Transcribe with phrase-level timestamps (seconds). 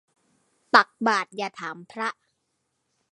[0.75, 2.09] ตักบาตรอย่าถามพระ